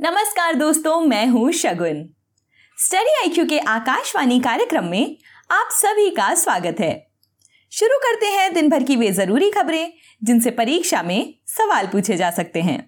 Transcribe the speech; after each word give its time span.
नमस्कार 0.00 0.54
दोस्तों, 0.54 1.00
मैं 1.00 1.26
हूँ 1.26 1.52
शगुन। 1.52 2.08
स्टडी 2.78 3.10
आईक्यू 3.20 3.46
के 3.46 3.58
आकाशवाणी 3.58 4.40
कार्यक्रम 4.40 4.84
में 4.84 5.16
आप 5.50 5.68
सभी 5.72 6.10
का 6.10 6.34
स्वागत 6.34 6.76
है। 6.80 7.06
शुरू 7.70 7.98
करते 7.98 8.26
हैं 8.26 8.54
दिन 8.54 8.68
भर 8.68 8.82
की 8.82 8.96
वे 8.96 9.10
ज़रूरी 9.12 9.50
खबरें, 9.50 9.92
जिनसे 10.24 10.50
परीक्षा 10.50 11.02
में 11.02 11.34
सवाल 11.46 11.86
पूछे 11.86 12.16
जा 12.16 12.30
सकते 12.30 12.62
हैं। 12.62 12.78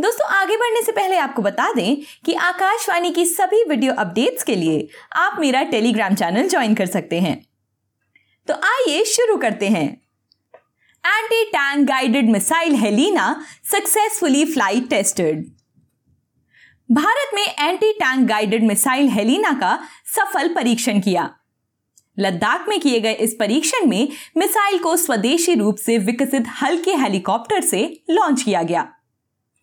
दोस्तों, 0.00 0.28
आगे 0.28 0.56
बढ़ने 0.56 0.82
से 0.82 0.92
पहले 0.92 1.16
आपको 1.16 1.42
बता 1.42 1.72
दें 1.72 1.96
कि 2.24 2.34
आकाशवाणी 2.34 3.10
की 3.10 3.26
सभी 3.26 3.64
वीडियो 3.64 3.94
अपडेट्स 3.94 4.42
के 4.42 4.56
लिए 4.56 4.88
आप 5.16 5.36
मेरा 5.40 5.62
टेलीग्राम 5.62 6.14
चैनल 6.14 6.48
ज्वाइन 6.48 6.74
कर 6.74 6.86
सकते 6.86 7.20
हैं। 7.20 7.46
तो 8.48 8.54
आइए 8.54 9.04
शुरू 9.04 9.36
करते 9.36 9.68
हैं। 9.68 10.05
Anti 11.06 11.44
tank 11.44 11.86
guided 11.88 12.30
missile 12.30 12.74
Helina 12.74 13.24
successfully 13.64 14.44
flight 14.44 14.88
tested 14.90 15.44
Bharat 16.90 17.34
में 17.34 17.42
anti 17.42 17.92
tank 17.92 18.26
guided 18.28 18.62
missile 18.62 19.08
Helina 19.08 19.52
का 19.52 19.78
सफल 20.14 20.48
परीक्षण 20.54 21.00
किया। 21.00 21.28
लद्दाख 22.16 22.68
में 22.68 22.78
किए 22.80 23.00
गए 23.00 23.12
इस 23.12 23.36
परीक्षण 23.40 23.86
में 23.86 24.08
मिसाइल 24.36 24.78
को 24.78 24.96
स्वदेशी 24.96 25.54
रूप 25.54 25.76
से 25.76 25.98
विकसित 26.00 26.46
हल्के 26.62 26.94
हेलीकॉप्टर 26.94 27.60
से 27.60 27.82
लॉन्च 28.10 28.42
किया 28.42 28.62
गया। 28.62 28.86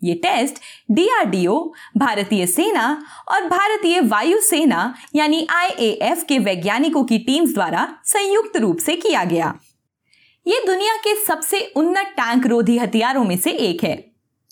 ये 0.02 0.14
टेस्ट 0.24 0.62
डीआरडीओ 0.92 1.60
भारतीय 1.98 2.46
सेना 2.48 2.88
और 3.28 3.48
भारतीय 3.50 4.00
वायु 4.06 4.40
सेना 4.42 4.94
यानी 5.16 5.46
आईएएफ 5.52 6.24
के 6.30 6.40
वैज्ञानिकों 6.40 7.04
की 7.04 7.20
टीम्स 7.20 7.54
द्वारा 7.54 7.88
संयुक्त 8.06 8.58
रूप 8.58 8.78
से 8.78 8.96
किया 8.98 9.24
गया। 9.26 9.54
ये 10.46 10.64
दुनिया 10.68 10.96
के 10.98 11.16
सबसे 11.16 11.60
उन्नत 11.76 12.14
टैंक 12.18 12.46
रोधी 12.48 12.78
हथियारों 12.78 13.24
में 13.24 13.38
से 13.38 13.52
एक 13.52 13.84
है। 13.84 13.94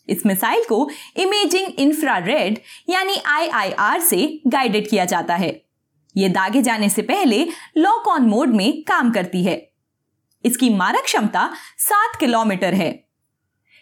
इस 0.09 0.25
मिसाइल 0.25 0.63
को 0.63 0.89
इमेजिंग 1.17 1.79
इंफ्रारेड 1.79 2.59
यानी 2.89 3.15
आईआईआर 3.27 3.99
से 3.99 4.41
गाइडेड 4.47 4.89
किया 4.89 5.05
जाता 5.05 5.35
है। 5.35 5.49
ये 6.15 6.29
दागे 6.29 6.61
जाने 6.61 6.89
से 6.89 7.01
पहले 7.01 7.43
लॉक 7.77 8.07
ऑन 8.07 8.21
मोड 8.21 8.49
में 8.49 8.81
काम 8.83 9.11
करती 9.11 9.43
है। 9.43 9.55
इसकी 10.43 10.69
मारक 10.69 11.03
क्षमता 11.03 11.49
सात 11.77 12.19
किलोमीटर 12.19 12.73
है। 12.73 12.89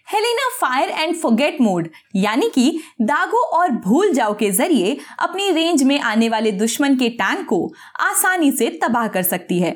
Helena 0.07 0.47
fire 0.57 0.89
and 0.89 1.15
forget 1.15 1.61
mode, 1.61 1.89
यानी 2.15 2.49
कि 2.49 2.79
दागो 3.01 3.43
और 3.57 3.71
भूल 3.71 4.13
जाओ 4.13 4.33
के 4.33 4.49
ज़रिए 4.51 4.97
अपनी 5.19 5.51
रेंज 5.51 5.83
में 5.83 5.99
आने 5.99 6.29
वाले 6.29 6.51
दुश्मन 6.51 6.95
के 6.95 7.09
टैंक 7.09 7.45
को 7.47 7.71
आसानी 7.99 8.51
से 8.51 8.69
तबाह 8.83 9.07
कर 9.07 9.23
सकती 9.23 9.59
है। 9.59 9.71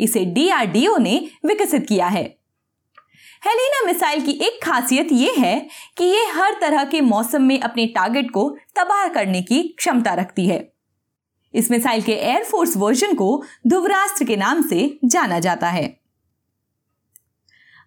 इसे 0.00 0.24
डीआरडीओ 0.24 0.96
ने 0.96 1.30
विकसित 1.44 1.86
किया 1.88 2.06
है। 2.06 2.22
हेलिना 3.46 3.86
मिसाइल 3.86 4.20
की 4.26 4.32
एक 4.32 4.58
खासियत 4.64 5.08
यह 5.12 5.34
है 5.38 5.68
कि 5.96 6.04
यह 6.04 6.32
हर 6.34 6.56
तरह 6.60 6.84
के 6.84 7.00
मौसम 7.00 7.42
में 7.42 7.60
अपने 7.60 7.86
टारगेट 7.86 8.30
को 8.30 8.48
तबाह 8.76 9.08
करने 9.08 9.42
की 9.42 9.62
क्षमता 9.62 10.14
रखती 10.14 10.46
है। 10.46 10.72
इस 11.54 11.70
मिसाइल 11.70 12.02
के 12.02 12.12
एयरफोर्स 12.12 12.76
वर्जन 12.76 13.14
को 13.14 13.44
ध्रुवराष्ट्र 13.66 14.24
के 14.24 14.36
नाम 14.36 14.68
से 14.68 14.98
जाना 15.04 15.38
जाता 15.38 15.68
है। 15.68 15.84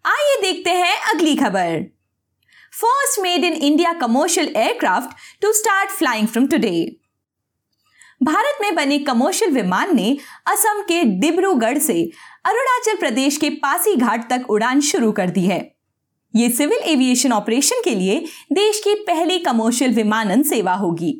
आइए 0.05 0.41
देखते 0.41 0.69
हैं 0.69 0.97
अगली 1.13 1.35
खबर। 1.35 1.85
First 2.73 3.19
made 3.19 3.43
in 3.43 3.53
India 3.53 3.93
commercial 3.93 4.53
aircraft 4.57 5.41
to 5.41 5.53
start 5.53 5.89
flying 5.89 6.27
from 6.27 6.47
today 6.47 6.95
Bharat 8.23 8.57
में 8.61 8.75
बने 8.75 8.97
कमर्शियल 8.99 9.51
विमान 9.51 9.95
ने 9.95 10.17
असम 10.47 10.81
के 10.81 11.03
डिब्रूगढ़ 11.19 11.77
से 11.77 12.03
अरुणाचल 12.45 12.97
प्रदेश 12.97 13.37
के 13.37 13.49
पासी 13.63 13.95
घाट 13.95 14.29
तक 14.29 14.49
उड़ान 14.49 14.81
शुरू 14.81 15.11
कर 15.11 15.29
दी 15.29 15.41
है। 15.41 15.59
ये 16.33 16.49
सिविल 16.49 16.79
एविएशन 16.83 17.31
ऑपरेशन 17.31 17.81
के 17.83 17.95
लिए 17.95 18.19
देश 18.53 18.79
की 18.79 18.93
पहली 19.03 19.39
कमर्शियल 19.39 19.93
विमानन 19.93 20.43
सेवा 20.43 20.73
होगी। 20.73 21.13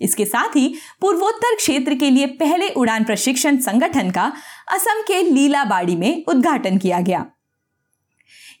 इसके 0.00 0.24
साथ 0.24 0.56
ही 0.56 0.74
पूर्वोत्तर 1.00 1.54
क्षेत्र 1.56 1.94
के 1.94 2.10
लिए 2.10 2.26
पहले 2.40 2.68
उड़ान 2.70 3.04
प्रशिक्षण 3.04 3.58
संगठन 3.60 4.10
का 4.10 4.32
असम 4.72 5.02
के 5.02 5.22
लीलाबाड़ी 5.22 5.96
में 5.96 6.24
उद्घाटन 6.24 6.78
किया 6.78 7.00
गया। 7.00 7.24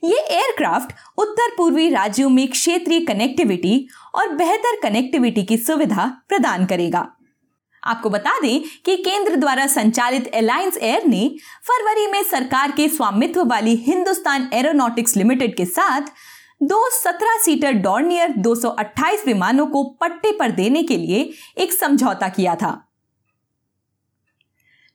ये 0.04 0.18
एयरक्राफ्ट 0.30 0.92
उत्तर 1.18 1.54
पूर्वी 1.56 1.88
राज्यों 1.90 2.28
में 2.28 2.46
क्षेत्रीय 2.48 3.00
कनेक्टिविटी 3.00 3.86
और 4.14 4.34
बेहतर 4.34 4.80
कनेक्टिविटी 4.82 5.42
की 5.42 5.56
सुविधा 5.58 6.06
प्रदान 6.28 6.66
करेगा। 6.66 7.10
आपको 7.88 8.10
बता 8.10 8.38
दें 8.40 8.60
कि 8.84 8.96
केंद्र 8.96 9.36
द्वारा 9.36 9.66
संचालित 9.66 10.34
अलायंस 10.34 10.76
एयर 10.76 11.06
ने 11.06 11.36
फरवरी 11.62 12.06
में 12.06 12.22
सरकार 12.22 12.70
के 12.70 12.88
स्वामित्व 12.88 13.44
वाली 13.44 13.74
हिंदुस्तान 13.76 14.50
एरोनॉटिक्स 14.52 15.16
लिमिटेड 15.16 15.56
के 15.56 15.64
साथ 15.64 16.00
दो 16.62 16.90
सत्रह 16.90 17.38
सीटर 17.38 17.72
डॉर्नियर 17.72 18.32
228 18.32 19.26
विमानों 19.26 19.66
को 19.66 19.84
पट्टे 19.84 20.32
पर 20.32 20.50
देने 20.50 20.82
के 20.82 20.96
लिए 20.96 21.30
एक 21.58 21.72
समझौता 21.72 22.28
किया 22.28 22.54
था। 22.54 22.88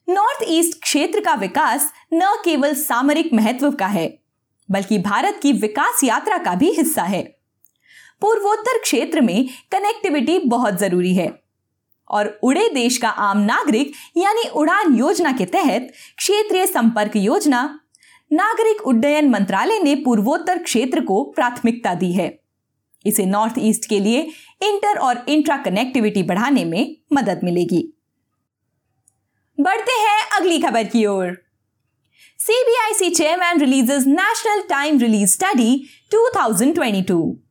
नॉर्थ 0.09 0.45
ईस्ट 0.47 0.81
क्षेत्र 0.81 1.19
का 1.19 1.33
विकास 1.33 1.93
न 2.13 2.21
केवल 2.45 2.73
सामरिक 2.73 3.33
महत्व 3.33 3.71
का 3.71 3.87
है, 3.87 4.19
बल्कि 4.71 4.97
भारत 4.97 5.39
की 5.43 5.53
विकास 5.53 6.03
यात्रा 6.03 6.37
का 6.37 6.55
भी 6.55 6.71
हिस्सा 6.71 7.03
है। 7.03 7.23
पूर्वोत्तर 8.21 8.79
क्षेत्र 8.81 9.21
में 9.21 9.49
कनेक्टिविटी 9.71 10.39
बहुत 10.39 10.79
ज़रूरी 10.79 11.15
है। 11.15 11.42
और 12.09 12.39
उड़े 12.43 12.69
देश 12.69 12.97
का 12.97 13.09
आम 13.09 13.37
नागरिक, 13.37 13.93
यानी 14.17 14.49
उड़ान 14.49 14.95
योजना 14.95 15.31
के 15.31 15.45
तहत 15.45 15.93
क्षेत्रीय 16.17 16.67
संपर्क 16.67 17.11
योजना, 17.15 17.79
नागरिक 18.33 18.87
उड्डयन 18.87 19.29
मंत्रालय 19.29 19.79
ने 19.79 19.95
पूर्वोत्तर 19.95 20.57
क्षेत्र 20.57 21.01
को 21.01 21.23
प्राथमिकता 21.23 21.93
दी 21.93 22.11
है। 22.11 22.39
इसे 23.05 23.25
नॉर्थ 23.25 23.53
ईस्ट 23.57 23.89
के 23.89 23.99
लिए 23.99 24.19
इंटर 24.61 24.97
और 24.97 25.25
इंट्रा 25.29 25.57
कनेक्टिविटी 25.57 26.23
बढ़ाने 26.23 26.65
में 26.65 26.95
मदद 27.13 27.41
मिलेगी। 27.43 27.93
बढ़ते 29.59 29.91
हैं 29.91 30.29
अगली 30.29 30.59
खबर 30.61 30.83
की 30.83 31.05
ओर। 31.05 31.43
CBIC 32.39 33.09
chairman 33.09 33.59
releases 33.59 34.03
national 34.07 34.61
time 34.69 34.99
release 34.99 35.29
study 35.29 35.85
2022 36.11 37.42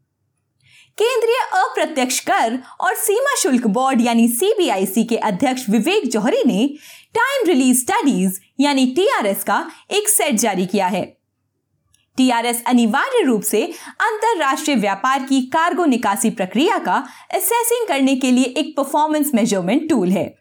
केंद्रीय 0.98 1.38
अप्रत्यक्ष 1.54 2.18
कर 2.20 2.58
और 2.80 2.94
सीमा 2.94 3.34
शुल्क 3.34 3.66
बोर्ड 3.66 4.00
यानी 4.00 4.28
सीबीआईसी 4.28 5.04
के 5.04 5.16
अध्यक्ष 5.16 5.68
विवेक 5.70 6.08
जौहरी 6.08 6.42
ने 6.46 6.66
टाइम 7.14 7.46
रिलीज़ 7.46 7.80
स्टडीज़ 7.80 8.38
यानी 8.60 8.86
टीआरएस 8.86 9.44
का 9.44 9.64
एक 9.90 10.08
सेट 10.08 10.34
जारी 10.34 10.66
किया 10.66 10.86
है। 10.86 11.04
टीआरएस 12.16 12.62
अनिवार्य 12.66 13.22
रूप 13.24 13.42
से 13.42 13.62
अंतरराष्ट्रीय 14.00 14.76
व्यापार 14.76 15.22
की 15.22 15.40
कार्गो 15.46 15.84
निकासी 15.84 16.30
प्रक्रिया 16.30 16.78
का 16.78 16.96
असेसिंग 17.34 17.88
करने 17.88 18.16
के 18.16 18.30
लिए 18.30 18.44
एक 18.44 18.76
परफॉर्मेंस 18.76 19.30
मेज़रमेंट 19.34 19.88
टूल 19.90 20.10
है। 20.10 20.34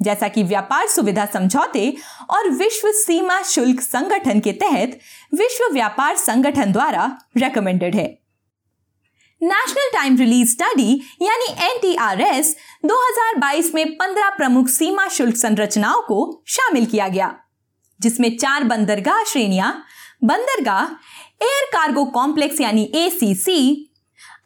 जैसा 0.00 0.28
कि 0.28 0.42
व्यापार 0.42 0.86
सुविधा 0.86 1.26
समझौते 1.26 1.92
और 2.30 2.48
विश्व 2.48 2.90
सीमा 2.92 3.42
शुल्क 3.42 3.80
संगठन 3.80 4.40
के 4.40 4.52
तहत 4.52 4.98
विश्व 5.34 5.72
व्यापार 5.72 6.16
संगठन 6.16 6.72
द्वारा 6.72 7.10
रेकमेंडेड 7.36 7.94
है। 7.94 8.25
नेशनल 9.40 9.90
टाइम 9.92 10.16
रिलीज़ 10.16 10.50
स्टडी 10.50 10.92
यानी 11.22 11.46
एनटीआरएस 11.64 12.54
2022 12.84 13.72
में 13.74 13.84
15 13.98 14.30
प्रमुख 14.36 14.68
सीमा 14.68 15.06
शुल्क 15.08 15.36
संरचनाओं 15.36 16.00
को 16.02 16.20
शामिल 16.46 16.86
किया 16.86 17.08
गया, 17.08 17.34
जिसमें 18.00 18.36
चार 18.36 18.64
बंदरगाह 18.64 19.22
श्रेणियाँ, 19.24 19.72
बंदरगाह 20.24 20.84
एयर 21.42 21.64
कार्गो 21.72 22.04
कॉम्प्लेक्स 22.10 22.60
यानी 22.60 22.90
एसीसी 22.96 23.60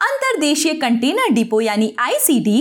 अंतरदेशीय 0.01 0.73
कंटेनर 0.73 1.33
डिपो 1.33 1.61
यानी 1.61 1.93
आईसीडी 1.99 2.59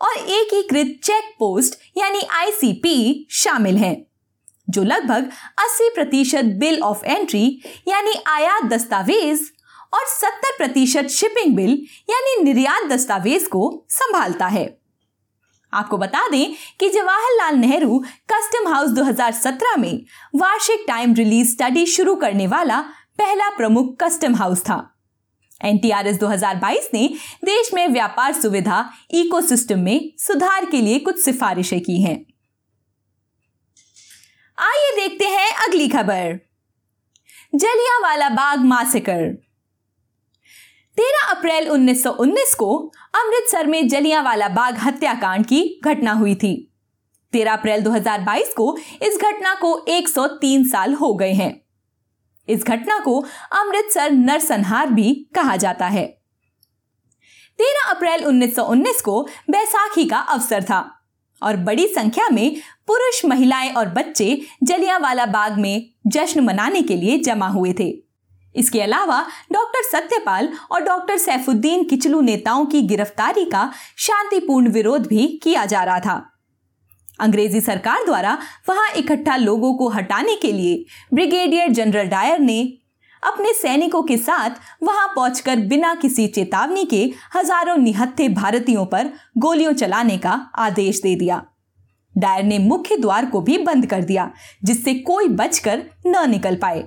और 0.00 0.16
एकीकृत 0.30 0.98
चेक 1.04 1.34
पोस्ट 1.38 1.78
यानी 1.96 2.20
आईसीपी 2.32 3.26
शामिल 3.32 3.76
हैं, 3.76 3.96
जो 4.70 4.82
लगभग 4.84 5.30
80 5.60 5.90
प्रतिशत 5.94 6.54
बिल 6.60 6.80
ऑफ़ 6.82 7.04
एंट्री 7.04 7.44
यानी 7.88 8.14
आयात 8.28 8.70
दस्तावेज़ 8.72 9.42
और 9.94 10.06
70 10.06 10.56
प्रतिशत 10.58 11.06
शिपिंग 11.06 11.56
बिल 11.56 11.70
यानी 12.10 12.42
निर्यात 12.42 12.86
दस्तावेज़ 12.86 13.48
को 13.48 13.86
संभालता 13.90 14.46
है। 14.46 14.78
आपको 15.72 15.98
बता 15.98 16.28
दें 16.28 16.54
कि 16.80 16.88
जवाहरलाल 16.88 17.56
नेहरू 17.56 18.04
कस्टम 18.32 18.68
हाउस 18.68 18.90
2017 18.90 19.76
में 19.76 20.04
वार्षिक 20.34 20.84
टाइम 20.88 21.14
रिलीज़ 21.14 21.52
स्टडी 21.52 21.86
शुरू 21.86 22.14
करने 22.14 22.46
वाला 22.46 22.80
पहला 23.18 23.48
प्रमुख 23.50 23.96
कस्टम 24.02 24.34
हाउस 24.34 24.60
था। 24.60 24.90
एनटीआरएस 25.64 26.18
2022 26.18 26.88
ने 26.94 27.08
देश 27.44 27.70
में 27.74 27.88
व्यापार 27.88 28.32
सुविधा 28.32 28.90
इकोसिस्टम 29.10 29.78
में 29.78 30.12
सुधार 30.18 30.64
के 30.64 30.80
लिए 30.80 30.98
कुछ 30.98 31.24
सिफारिशें 31.24 31.80
की 31.80 32.02
हैं। 32.02 32.24
आइए 34.58 34.96
देखते 34.96 35.24
हैं 35.24 35.52
अगली 35.68 35.88
खबर। 35.88 36.40
जलियावाला 37.54 38.28
बाग 38.28 38.58
मासेकर 38.58 39.53
13 40.96 41.30
अप्रैल 41.30 41.68
1919 41.68 42.54
को 42.54 42.92
अमृतसर 43.14 43.66
में 43.66 43.88
जलियांवाला 43.88 44.48
बाग 44.48 44.78
हत्याकांड 44.78 45.46
की 45.46 45.80
घटना 45.84 46.12
हुई 46.12 46.34
थी। 46.34 46.72
13 47.32 47.52
अप्रैल 47.52 47.82
2022 47.82 48.54
को 48.54 48.76
इस 49.02 49.18
घटना 49.18 49.54
को 49.54 49.84
103 49.88 50.64
साल 50.64 50.94
हो 50.94 51.14
गए 51.14 51.32
हैं। 51.32 51.62
इस 52.48 52.64
घटना 52.64 52.98
को 52.98 53.24
अमृतसर 53.52 54.10
नरसंहार 54.10 54.86
भी 54.86 55.30
कहा 55.34 55.56
जाता 55.56 55.86
है। 55.86 56.06
13 57.58 57.90
अप्रैल 57.90 58.24
1919 58.24 59.00
को 59.00 59.28
बैसाखी 59.50 60.04
का 60.04 60.18
अवसर 60.18 60.62
था 60.62 61.00
और 61.42 61.56
बड़ी 61.56 61.88
संख्या 61.88 62.28
में 62.28 62.56
पुरुष, 62.86 63.24
महिलाएँ 63.24 63.72
और 63.72 63.88
बच्चे 63.88 64.40
जलियांवाला 64.62 65.26
बाग 65.26 65.58
में 65.58 65.90
जश्न 66.06 66.40
मनाने 66.40 66.82
के 66.82 66.96
लिए 66.96 67.18
जमा 67.18 67.48
हुए 67.48 67.72
थे। 67.72 68.03
इसके 68.54 68.80
अलावा 68.80 69.20
डॉक्टर 69.52 69.82
सत्यपाल 69.82 70.48
और 70.70 70.82
डॉक्टर 70.82 71.16
सैफुद्दीन 71.18 71.84
किचलू 71.84 72.20
नेताओं 72.20 72.64
की 72.66 72.82
गिरफ्तारी 72.82 73.44
का 73.44 73.70
शांतिपूर्ण 73.98 74.68
विरोध 74.68 75.06
भी 75.06 75.26
किया 75.42 75.64
जा 75.66 75.82
रहा 75.84 75.98
था। 76.00 76.22
अंग्रेज़ी 77.20 77.60
सरकार 77.60 78.04
द्वारा 78.04 78.38
वहाँ 78.68 78.88
इकट्ठा 78.96 79.36
लोगों 79.36 79.74
को 79.74 79.88
हटाने 79.88 80.34
के 80.36 80.52
लिए 80.52 80.84
ब्रिगेडियर 81.14 81.68
जनरल 81.68 82.08
डायर 82.08 82.38
ने 82.38 82.62
अपने 83.22 83.52
सैनिकों 83.52 84.02
के 84.02 84.16
साथ 84.16 84.56
वहाँ 84.82 85.06
पहुंचकर 85.08 85.60
बिना 85.66 85.94
किसी 85.94 86.26
चेतावनी 86.28 86.84
के 86.84 87.02
हज़ारों 87.34 87.76
निहत्थे 87.76 88.28
भारतीयों 88.30 88.84
पर 88.86 89.10
गोलियों 89.38 89.72
चलाने 89.72 90.18
का 90.18 90.32
आदेश 90.58 91.00
दे 91.02 91.14
दिया। 91.16 91.42
डायर 92.14 92.44
ने 92.44 92.58
मुख्य 92.58 92.96
द्वार 92.96 93.26
को 93.26 93.40
भी 93.40 93.56
बंद 93.58 93.86
कर 93.86 94.02
दिया, 94.02 94.30
जिससे 94.64 94.94
कोई 94.94 95.28
बचकर 95.30 95.82
न 96.06 96.28
निकल 96.30 96.56
पाए। 96.56 96.84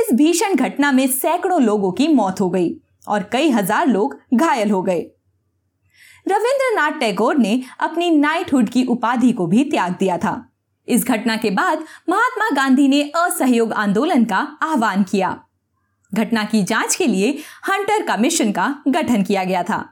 इस 0.00 0.12
भीषण 0.14 0.54
घटना 0.54 0.92
में 0.92 1.06
सैकड़ों 1.06 1.60
लोगों 1.62 1.92
की 1.92 2.08
मौत 2.08 2.40
हो 2.40 2.50
गई 2.50 2.74
और 3.08 3.22
कई 3.22 3.50
हज़ार 3.50 3.86
लोग 3.86 4.18
घायल 4.34 4.70
हो 4.70 4.82
गए। 4.82 5.00
रविंद्रनाथ 6.26 6.98
टैगोर 7.00 7.36
ने 7.36 7.62
अपनी 7.80 8.10
नाइटहुड 8.10 8.68
की 8.68 8.84
उपाधि 8.84 9.32
को 9.32 9.46
भी 9.46 9.64
त्याग 9.64 9.96
दिया 9.98 10.18
था। 10.18 10.34
इस 10.88 11.06
घटना 11.06 11.36
के 11.36 11.50
बाद 11.50 11.84
महात्मा 12.08 12.48
गांधी 12.56 12.88
ने 12.88 13.02
असहयोग 13.16 13.72
आंदोलन 13.72 14.24
का 14.24 14.38
आह्वान 14.62 15.02
किया। 15.02 15.38
घटना 16.12 16.44
की 16.44 16.62
जाँच 16.62 16.94
के 16.96 17.06
लिए 17.06 17.30
हंटर 17.68 18.06
कमीशन 18.06 18.52
का 18.52 18.74
गठन 18.88 19.22
किया 19.22 19.44
गया 19.44 19.62
था। 19.62 19.84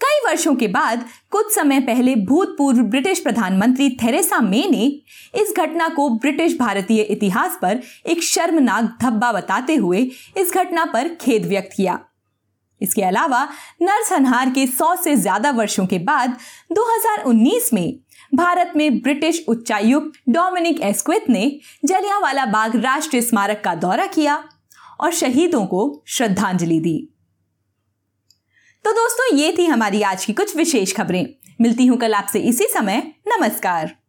कई 0.00 0.20
वर्षों 0.26 0.54
के 0.54 0.66
बाद, 0.68 1.04
कुछ 1.30 1.52
समय 1.54 1.80
पहले 1.80 2.14
भूतपूर्व 2.16 2.82
ब्रिटिश 2.82 3.20
प्रधानमंत्री 3.20 3.88
थेरेसा 4.02 4.40
मे 4.40 4.64
ने 4.70 4.84
इस 5.34 5.52
घटना 5.56 5.88
को 5.88 6.08
ब्रिटिश 6.10 6.56
भारतीय 6.58 7.02
इतिहास 7.02 7.58
पर 7.62 7.80
एक 8.06 8.22
शर्मनाक 8.22 8.96
धब्बा 9.02 9.32
बताते 9.32 9.74
हुए 9.74 9.98
इस 10.36 10.52
घटना 10.54 10.84
पर 10.84 11.08
खेद 11.14 11.46
व्यक्त 11.46 11.76
किया। 11.76 11.98
इसके 12.80 13.02
अलावा, 13.02 13.42
नरसंहार 13.82 14.50
के 14.50 14.66
सौ 14.66 14.94
से 14.96 15.16
ज़्यादा 15.16 15.50
वर्षों 15.50 15.86
के 15.86 15.98
बाद 15.98 16.36
2019 16.70 17.72
में 17.72 17.98
भारत 18.34 18.72
में 18.76 19.00
ब्रिटिश 19.02 19.44
उच्चायुक्त 19.48 20.20
डोमिनिक 20.28 20.80
एस्क्विथ 20.80 21.28
ने 21.30 21.44
जलियांवाला 21.84 22.44
बाग 22.46 22.76
राष्ट्रीय 22.76 23.22
स्मारक 23.22 23.62
का 23.64 23.74
दौरा 23.74 24.06
किया 24.06 24.42
और 25.00 25.12
शहीदों 25.12 25.64
को 25.66 26.02
श्रद्धांजलि 26.08 26.80
दी। 26.80 26.98
तो 28.84 28.92
दोस्तों, 28.92 29.36
ये 29.36 29.54
थी 29.58 29.66
हमारी 29.66 30.02
आज 30.02 30.24
की 30.24 30.32
कुछ 30.32 30.56
विशेष 30.56 30.96
खबरें। 30.96 31.26
मिलती 31.60 31.86
हूँ 31.86 31.98
कल 31.98 32.14
आपसे 32.14 32.38
इसी 32.38 32.64
समय। 32.64 33.12
नमस्कार। 33.28 33.99